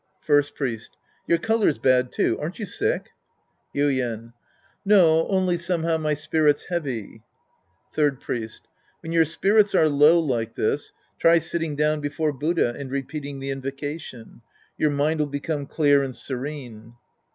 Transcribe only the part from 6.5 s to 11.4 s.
heavy. Third Priest. When your spirits are low like this, try